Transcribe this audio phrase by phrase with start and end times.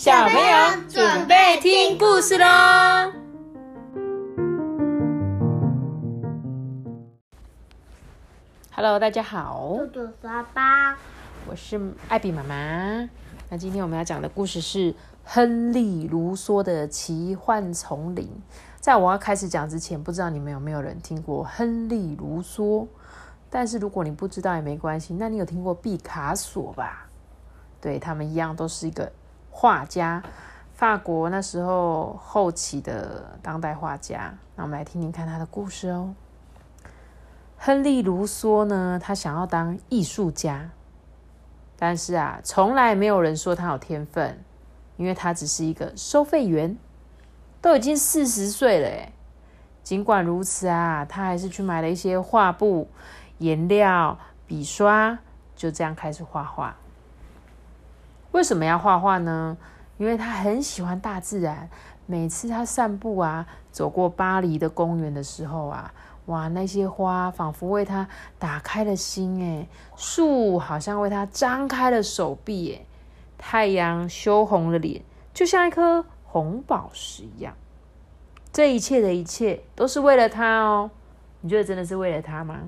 [0.00, 3.12] 小朋友准备听故事喽
[8.74, 10.96] ！Hello，大家好，嘟嘟爸爸，
[11.46, 13.10] 我是艾比妈妈。
[13.50, 14.90] 那今天我们要讲的故事是
[15.22, 18.24] 《亨利·卢梭的奇幻丛林》。
[18.80, 22.86] 在我要开始讲之前，不知道你们有没有人听过亨利·卢梭？
[23.50, 27.06] 但是如果你不知道也没关系，那你有听过毕卡索吧？
[27.82, 29.12] 对他们一样，都是一个
[29.50, 30.22] 画家，
[30.72, 34.34] 法国那时候后期的当代画家。
[34.56, 36.14] 那我们来听听看他的故事哦。
[37.58, 40.70] 亨利·卢梭呢，他想要当艺术家，
[41.76, 44.42] 但是啊，从来没有人说他有天分，
[44.96, 46.78] 因为他只是一个收费员，
[47.60, 49.12] 都已经四十岁了诶
[49.82, 52.88] 尽管如此啊，他还是去买了一些画布。
[53.38, 55.18] 颜料、笔刷，
[55.56, 56.76] 就这样开始画画。
[58.32, 59.56] 为什么要画画呢？
[59.98, 61.68] 因为他很喜欢大自然。
[62.06, 65.94] 每次他散步啊，走过巴黎的公园的时候啊，
[66.26, 72.86] 哇，那些花仿佛为他打开了心，诶，树好像为他张开了手臂，诶，
[73.38, 75.02] 太阳羞红了脸，
[75.32, 77.54] 就像一颗红宝石一样。
[78.52, 80.90] 这一切的一切都是为了他哦。
[81.42, 82.58] 你觉得真的是为了他吗？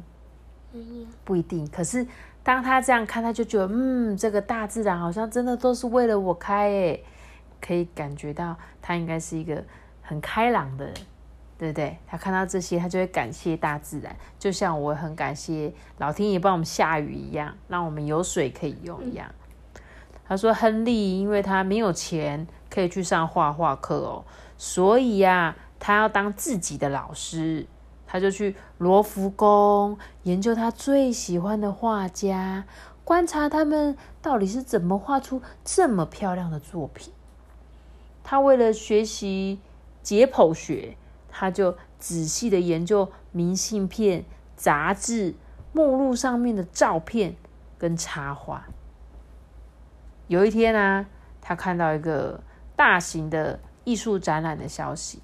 [1.25, 2.07] 不一定，可是
[2.45, 7.05] 当他这样看，他就觉得，嗯，这个大自然好像真的都是为了我开，诶，
[7.61, 9.63] 可以感觉到他应该是一个
[10.03, 10.95] 很开朗的人，
[11.57, 11.97] 对不对？
[12.07, 19.33] 他看到这些，他就会感谢大自然，就像我很感谢老天爷帮我们下雨一样，让我们有水可以用一样。
[20.27, 24.25] 他说，亨利因为他没有钱可以去上画画课哦，
[24.59, 27.67] 所以呀，他要当自己的老师。
[28.13, 32.67] 他就去罗浮宫研究他最喜欢的画家，
[33.05, 37.11] 观察他们到底是怎么画出这么漂亮的作品。
[38.23, 39.61] 他为了学习
[40.03, 40.99] 解剖学，
[41.31, 45.35] 他就仔细的研究明信片、杂志、
[45.73, 47.37] 目录上面的照片
[47.79, 48.67] 跟插画。
[50.27, 51.07] 有一天啊，
[51.41, 52.43] 他看到一个
[52.77, 55.23] 大型的艺术展览的消息。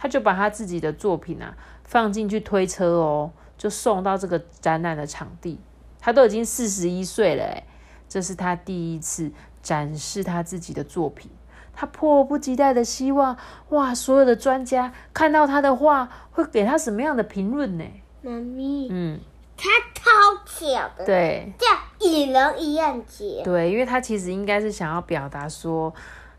[0.00, 1.56] 他就把他自己的作品啊
[1.88, 5.58] 放进去推车哦，就送到这个展览的场地。
[5.98, 7.64] 他都已经四十一岁了，诶
[8.08, 9.32] 这是他第一次
[9.62, 11.30] 展示他自己的作品。
[11.74, 13.38] 他迫不及待的希望，
[13.70, 17.84] 哇，所有的专家看到他的画会给他什么样的评论呢？
[18.20, 19.20] 妈咪，嗯，
[19.56, 23.40] 他超巧的，对，像蚁人一样杰。
[23.42, 25.94] 对，因为他其实应该是想要表达说，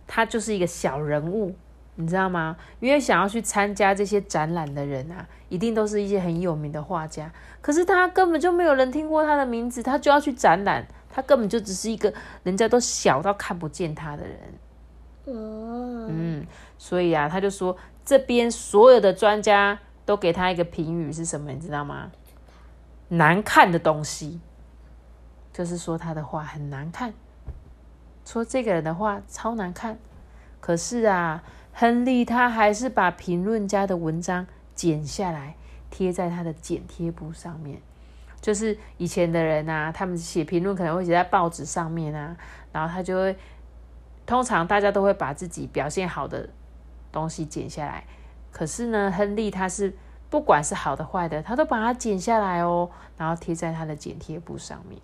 [0.05, 1.55] 他就是一个小人物。
[2.01, 2.55] 你知道吗？
[2.79, 7.29] 因为想要去参加这些展览的人啊，一定都是一些很有名的画家。
[7.59, 14.39] 可是他根本就没有人听过他的名字，他就要去展览，他根本就只是一个人家都小到看不见他的人。
[15.25, 21.51] 哦，嗯，所以啊，他就说这边所有的专家都给他一个评语是什么？
[21.51, 22.09] 你知道吗？
[23.09, 24.39] 难看的东西，
[25.51, 27.13] 就是说他的画很难看，
[28.23, 29.99] 说这个人的画超难看。
[30.61, 31.43] 可是啊。
[31.79, 34.45] 亨利他还是把评论家的文章
[34.75, 35.55] 剪下来
[35.89, 37.81] 贴在他的剪贴簿上面，
[38.41, 42.35] 就是以前的人啊，他们写评论可能会写在报纸上面啊，
[42.73, 43.37] 然后他就会，
[44.25, 46.49] 通常大家都会把自己表现好的
[47.13, 48.03] 东西剪下来，
[48.51, 49.95] 可是呢，亨利他是
[50.29, 55.01] 不管是好的坏的，他都把它剪下来哦，然后贴在他的剪贴簿上面。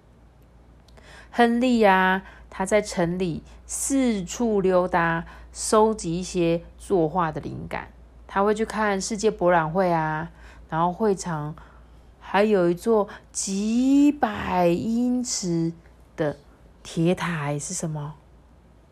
[1.38, 7.90] 亨利呀，他在城里四处溜达，收集一些作画的灵感。
[8.26, 10.32] 他会去看世界博览会啊，
[10.70, 11.54] 然后会场
[12.22, 15.74] 还有一座几百英尺
[16.16, 16.38] 的
[16.82, 18.16] 铁塔，是什么？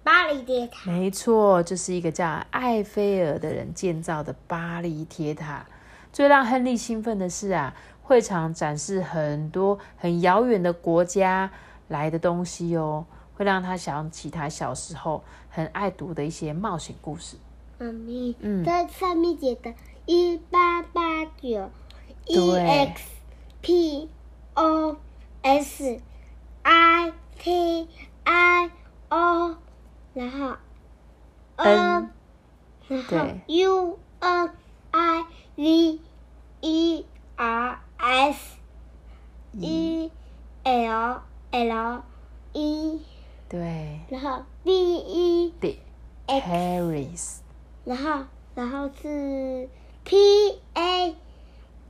[0.04, 0.92] 巴黎铁塔。
[0.92, 5.66] 没错，就是一个叫艾菲尔的人建造的巴黎铁塔。
[6.12, 11.50] 最让亨利兴奋的是啊，会场展示很多很遥远的国家。
[11.88, 17.38] 来的东西哦，会让他想起他小时候很爱读的一些冒险故事。
[17.80, 19.74] 妈咪，嗯，在上面写的
[20.06, 21.70] “一八八九
[22.26, 23.04] e x
[23.62, 24.10] p
[24.54, 24.98] o
[25.42, 26.00] s
[26.62, 27.88] i t
[28.24, 28.72] i
[29.10, 29.58] o”，
[30.14, 30.56] 然后
[31.58, 32.10] n，
[32.88, 34.52] 然后 u n
[34.92, 35.26] i
[35.56, 36.00] v
[36.62, 38.58] e r s
[39.54, 40.12] e
[40.64, 41.22] l。
[41.54, 42.02] L
[42.54, 43.00] E
[43.48, 45.80] 对，然后 B E D
[46.26, 47.38] Paris，
[47.86, 49.70] 然后然后是
[50.04, 50.18] P
[50.74, 51.16] A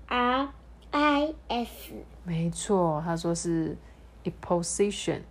[0.07, 0.49] R
[0.91, 1.93] I S，
[2.25, 3.77] 没错，他说是
[4.25, 5.21] Exposition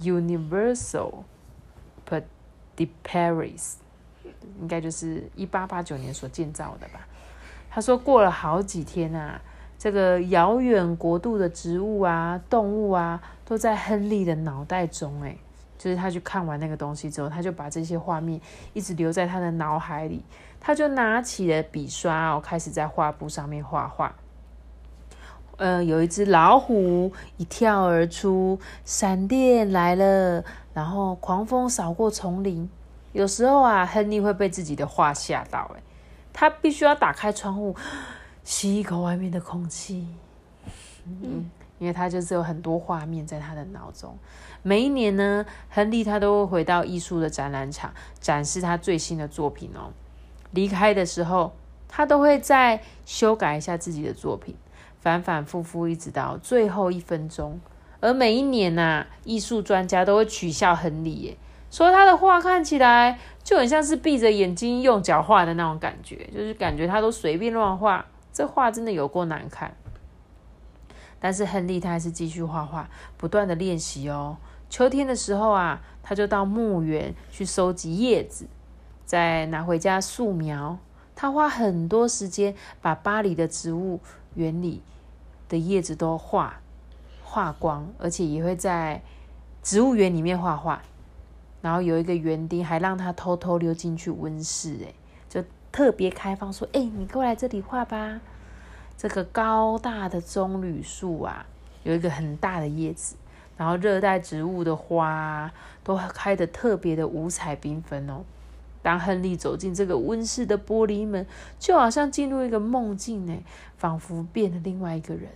[0.00, 1.24] Universal
[2.76, 3.74] de Paris，
[4.60, 7.08] 应该就是一八八九年所建造的吧。
[7.68, 9.42] 他说过了好几天啊，
[9.78, 15.22] 这个遥远国度的植物啊、动物啊，都在亨利的脑袋中。
[15.22, 15.36] 哎，
[15.78, 18.40] 就是他去看完那个东西之后，他就把这些画面
[18.72, 20.22] 一直留在他的脑海里。
[20.60, 24.12] 他就拿起了笔刷哦，开始在画布上面画画。
[25.56, 30.44] 呃，有一只老虎一跳而出，闪电来了，
[30.74, 32.68] 然后狂风扫过丛林。
[33.12, 35.82] 有时候啊，亨利会被自己的画吓到，哎，
[36.32, 37.74] 他必须要打开窗户，
[38.48, 40.06] 吸一口外面的空气。
[41.04, 44.16] 嗯，因为他就是有很多画面在他的脑中。
[44.62, 49.92] 每一年呢，亨利他都会回到艺术的展览场，展示他最新的作品哦。
[50.52, 51.52] 离开的时候，
[51.88, 54.56] 他都会再修改一下自己的作品。
[54.98, 57.60] 反反复复，一直到最后一分钟。
[58.00, 61.36] 而每一年呐，艺术专家都会取笑亨利，耶，
[61.70, 69.74] 说他的画看起来就很像是闭着眼睛用脚画的那种感觉，就是感觉他都随便乱画，这画真的有够难看。
[71.20, 74.36] 但是亨利他还是继续画画，不断的练习哦。
[74.70, 78.46] 秋天的时候啊，他就到墓园去收集叶子，
[79.04, 80.78] 再拿回家素描。
[81.16, 83.98] 他花很多时间把巴黎的植物
[84.34, 84.82] 园里
[85.48, 86.60] 的叶子都画
[87.24, 89.02] 画光，而且也会在
[89.62, 90.80] 植物园里面画画。
[91.60, 94.94] 然后有一个园丁还让他偷偷溜进去温室，哎，
[95.78, 98.20] 特别开放说：“哎，你过来这里画吧。”
[98.98, 101.46] 这个高大的棕榈树啊，
[101.84, 103.14] 有一个很大的叶子，
[103.56, 105.52] 然后热带植物的花
[105.84, 108.24] 都开得特别的五彩缤纷哦。
[108.82, 111.24] 当亨利走进这个温室的玻璃门，
[111.60, 113.40] 就好像进入一个梦境呢，
[113.76, 115.30] 仿佛变了另外一个人。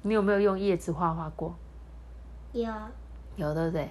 [0.00, 1.54] 你有没有用叶子画画过？
[2.52, 2.72] 有，
[3.36, 3.90] 有对不对？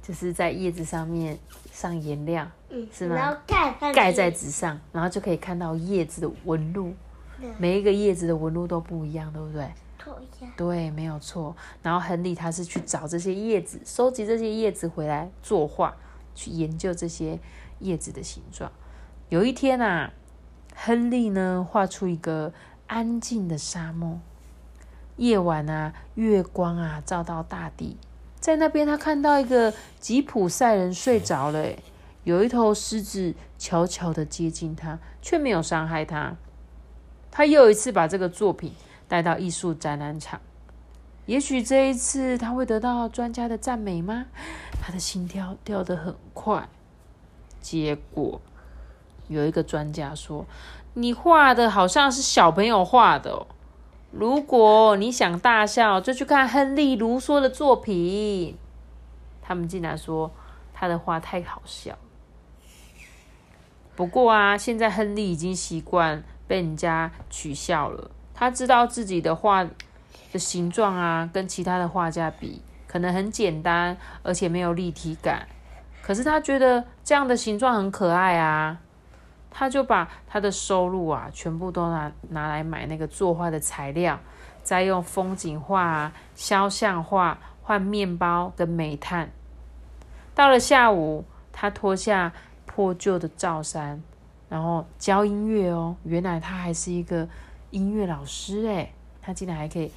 [0.00, 1.38] 就是在叶子上面
[1.70, 3.14] 上颜料，嗯，是吗？
[3.14, 6.92] 然后盖盖在纸上，然后就可以看到叶子的纹路。
[7.58, 9.70] 每一个叶子的纹路都不一样，对不对？
[10.56, 11.54] 对，没有错。
[11.82, 15.94] 然后亨利他是去找这些叶子，收集这些叶子回来作画，
[16.34, 17.38] 去研究这些。
[17.80, 18.72] 叶子的形状。
[19.28, 20.10] 有一天啊，
[20.74, 22.54] 亨利呢画出一个
[22.86, 24.18] 安静的沙漠。
[25.16, 27.98] 夜晚啊，月光啊照到大地，
[28.40, 31.68] 在那边他看到一个吉普赛人睡着了。
[32.26, 36.34] 有一头狮子悄悄的接近他，却没有伤害他。
[37.30, 38.72] 他又一次把这个作品
[39.06, 40.40] 带到艺术展览场。
[41.26, 44.26] 也许这一次他会得到专家的赞美吗？
[44.82, 46.68] 他的心跳跳得很快。
[47.60, 48.40] 结果
[49.28, 50.46] 有一个专家说
[50.94, 53.46] ：“你画的好像是小朋友画的。
[54.10, 58.58] 如果你想大笑，就去看亨利·卢梭的作品。”
[59.40, 60.32] 他们竟然说
[60.74, 61.96] 他的画太好笑。
[63.96, 68.10] 不过啊，现在亨利已经习惯被人家取笑了。
[68.34, 69.66] 他知道自己的画
[70.32, 75.48] 的形状啊，跟其他的画家比，可能很简单，而且没有立体感。
[76.02, 78.78] 可是他觉得这样的形状很可爱啊，
[79.50, 84.20] 他就把他的收入啊全部都拿拿来买那个作画的材料，
[84.62, 89.30] 再用风景画、肖像画换面包跟煤炭。
[90.34, 92.34] 到了下午，他脱下
[92.76, 94.02] 破旧的罩衫，
[94.50, 95.96] 然后教音乐哦。
[96.04, 97.26] 原来他还是一个
[97.70, 98.92] 音乐老师诶，
[99.22, 99.90] 他竟然还可以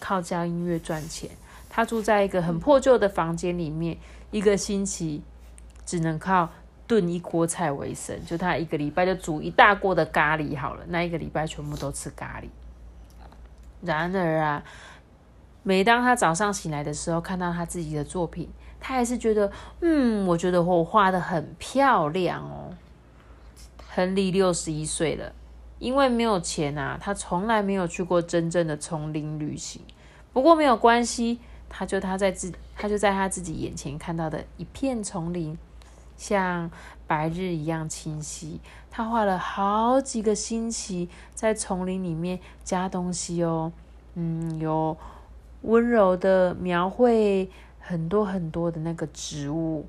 [0.00, 1.28] 靠教音乐赚钱。
[1.68, 3.98] 他住在一个很破旧的房间里面，
[4.30, 5.22] 一个星期。
[5.84, 6.48] 只能靠
[6.86, 12.46] 炖一锅菜为生，就他一个礼拜就煮一大锅的咖喱好了，那一个礼拜全部都吃咖喱。
[13.82, 14.62] 然而啊，
[15.64, 18.48] 每当他早上醒来的时候，看到他自己的作品，
[18.84, 22.74] 他还是觉得，嗯，我觉得我画的很漂亮哦。
[23.94, 25.32] 亨利六十一岁了，
[25.78, 29.80] 因为没有钱啊，他从来没有去过真正的丛林旅行。
[30.32, 35.56] 不过没有关系，他就他在自他就在他自己眼前看到的一片丛林。
[36.16, 36.70] 像
[37.06, 38.60] 白日一样清晰。
[38.90, 43.72] 他画了好几个星期，在丛林里面加东西哦。
[44.14, 44.96] 嗯，有
[45.62, 47.50] 温柔的描绘
[47.82, 49.86] 很多很多的那个植物，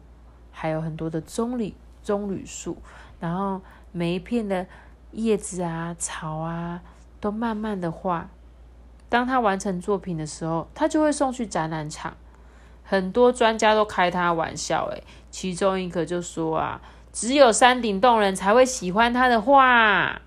[0.52, 2.76] 还有很多的棕榈棕榈树。
[3.20, 4.66] 然后每一片的
[5.12, 6.82] 叶子啊、草啊，
[7.22, 8.30] 都慢慢的画。
[9.08, 12.18] 当他完成作品的时候，他就会送去展览场。
[12.84, 16.82] 很多专家都开他玩笑，诶，其中一个就说啊，
[17.14, 20.20] 只有山顶洞人才会喜欢他的画，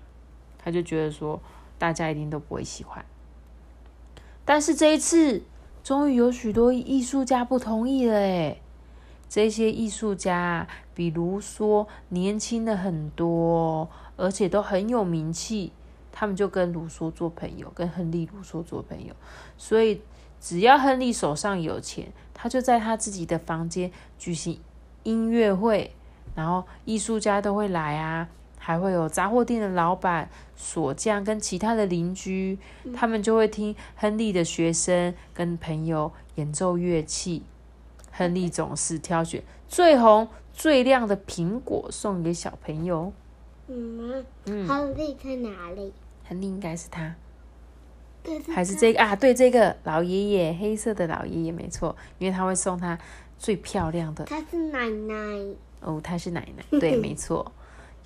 [0.57, 1.39] 他就觉得说
[1.77, 3.05] 大家一定都不会喜欢。
[4.43, 5.43] 但是这一次，
[5.87, 8.61] 终于有许多艺术家不同意了，诶，
[9.29, 15.71] 这些艺术家比如说年轻的很多，而且都很有名气。
[16.11, 19.15] 他们就跟卢梭做朋友，跟亨利·卢梭做朋友。
[19.57, 20.01] 所以
[20.41, 23.89] 只要亨利手上有钱，他就在他自己的房间
[24.19, 24.59] 举行
[25.03, 25.95] 音乐会，
[26.35, 28.27] 然后艺术家都会来啊，
[28.67, 32.59] 还会有杂货店的老板、锁匠跟其他的邻居，
[32.93, 37.43] 他们就会听亨利的学生跟朋友演奏乐器。
[38.11, 43.13] 亨利总是挑选最红、最亮的苹果送给小朋友。
[43.67, 44.25] 嗯，
[44.67, 45.93] 亨利在哪里？
[46.27, 47.15] 亨利应该是他，
[48.53, 49.15] 还是这个啊？
[49.15, 52.99] 对，这个老爷爷，黑色的老爷爷，没错，因为他会送他
[53.39, 54.25] 最漂亮的。
[54.25, 55.15] 他是奶奶
[55.79, 57.49] 哦，他是奶奶，对，没错。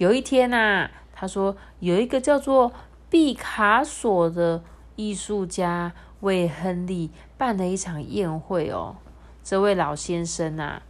[0.01, 2.73] 有一天呐，他说有一个叫做
[3.07, 4.63] 毕卡索的
[4.95, 8.95] 艺术家为亨利办了一场宴会哦。
[9.43, 10.81] 这位老先生呐，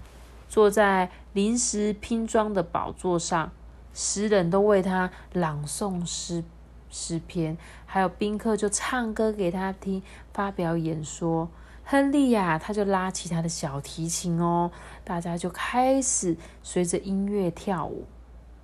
[0.48, 3.52] 坐在临时拼装的宝座上，
[3.94, 6.46] 诗人都为他朗诵诗。
[6.90, 10.02] 诗篇，还有宾客就唱歌给他听，
[10.32, 11.50] 发表演说。
[11.84, 14.72] 亨利呀，他就拉起他的小提琴哦，
[15.04, 18.06] 大家就开始随着音乐跳舞。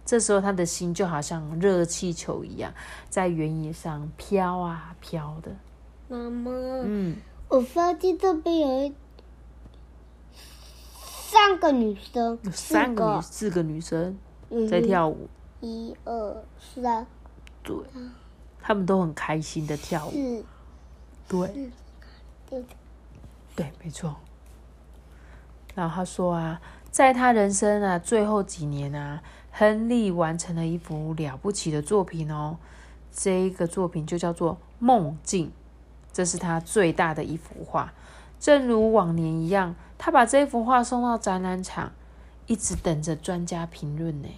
[0.07, 2.73] 这时候他的心就好像热气球一样，
[3.09, 5.51] 在原野上飘啊飘的。
[6.07, 6.49] 妈妈，
[6.85, 7.17] 嗯，
[7.49, 8.93] 我发现这边有
[10.81, 14.17] 三个女生，三个女四个女生
[14.69, 15.27] 在跳舞。
[15.59, 17.05] 一二三。
[17.61, 17.75] 对，
[18.61, 20.43] 他们都很开心的跳舞。
[21.27, 21.69] 对，
[23.53, 24.15] 对，没错。
[25.75, 29.21] 然后他说啊，在他人生啊最后几年啊，
[29.57, 32.57] 亨利完成了一幅了不起的作品哦。
[33.11, 35.47] 这个作品就叫做《梦境》，
[36.13, 37.91] 这是他最大的一幅画。
[38.39, 41.91] 正如往年一样，他把这幅画送到展览场，
[42.45, 44.29] 一直等着专家评论呢。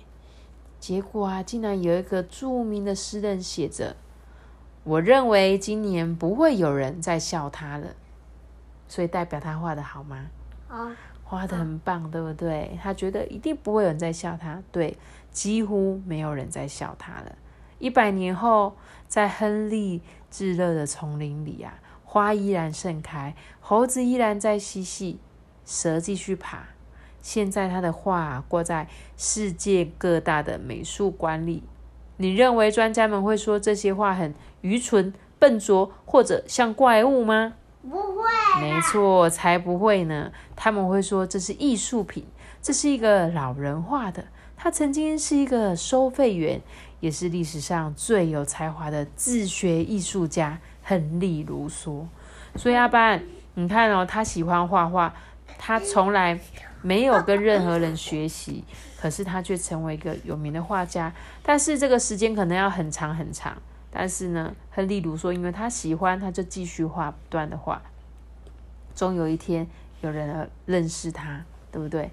[0.79, 3.97] 结果啊，竟然有一个著名的诗人写着
[4.85, 7.87] ：“我认为今年不会有人再笑他了。”
[8.87, 10.27] 所以代表他画的好吗？
[10.69, 10.95] 啊，
[11.29, 12.75] 画的很棒，对不对？
[12.81, 14.59] 他觉得一定不会有人再笑他。
[14.71, 14.97] 对，
[15.31, 17.35] 几乎没有人再笑他了。
[17.77, 18.75] 一百年后，
[19.07, 25.19] 在亨利炙热的丛林里啊，花依然盛开，猴子依然在嬉戏，
[25.63, 26.69] 蛇继续爬。
[27.21, 31.61] 现在他的画挂在世界各大的美术馆里。
[32.17, 37.53] 你认为专家们会说这些画很愚蠢、笨拙，或者像怪物吗？
[37.81, 38.23] 不会。
[38.59, 40.31] 没错，才不会呢。
[40.55, 42.25] 他们会说这是艺术品，
[42.61, 44.25] 这是一个老人画的。
[44.57, 46.61] 他曾经是一个收费员，
[46.99, 52.05] 也是历史上最有才华的自学艺术家——亨利·卢梭。
[52.55, 55.13] 所以阿班，你看哦，他喜欢画画，
[55.57, 56.39] 他从来。
[56.81, 58.63] 没有跟任何人学习，
[59.01, 61.11] 可是他却成为一个有名的画家。
[61.43, 63.61] 但是这个时间可能要很长很长。
[63.91, 67.81] 但是呢，亨利·卢说因为他喜欢，他就继续画，不断的画。
[68.95, 69.67] 终有一天，
[70.01, 72.11] 有人认识他，对不对？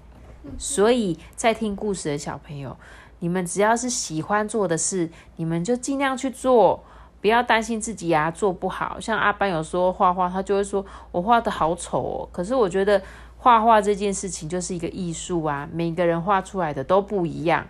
[0.57, 2.75] 所以在听故事的小朋友，
[3.19, 6.83] 你们只要是喜欢做的事，你们就尽量去做，
[7.21, 8.99] 不要担心自己啊做不好。
[8.99, 12.29] 像阿班有说画画，他就会说我画的好丑哦。
[12.31, 13.01] 可是我觉得。
[13.39, 17.67] 画画这件事情就是一个艺术啊，每个人画出来的都不一样，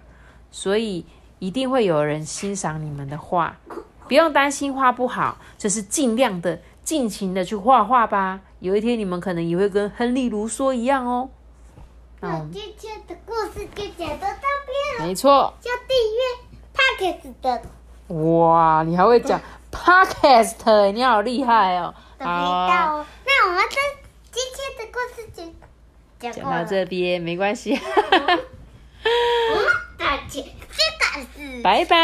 [0.50, 1.06] 所以
[1.40, 3.58] 一定会有人欣赏你们的画，
[4.08, 8.40] 不用担心画不好，就是尽量的、尽情的去画画吧。
[8.60, 11.30] 有一天你们可能也会跟亨利·卢梭一样哦。
[12.22, 15.06] 那今天的故事就讲到这边了。
[15.06, 15.54] 没错。
[15.64, 17.62] 要订阅 Podcast 的。
[18.16, 19.40] 哇，你还会讲
[19.72, 20.92] Podcast？
[20.92, 21.94] 你好厉害哦！
[22.20, 23.06] 好啊。
[23.26, 23.78] 那我们这。
[24.30, 27.74] 今天的故事就讲到这边，没关系。
[27.74, 29.66] 我们
[29.98, 30.46] 再见，
[31.64, 31.98] 拜拜。